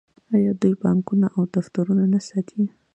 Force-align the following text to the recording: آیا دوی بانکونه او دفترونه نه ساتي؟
آیا 0.35 0.51
دوی 0.61 0.73
بانکونه 0.83 1.27
او 1.35 1.43
دفترونه 1.55 2.03
نه 2.13 2.19
ساتي؟ 2.27 2.61